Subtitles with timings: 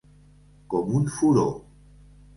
[0.73, 1.47] Com un furó.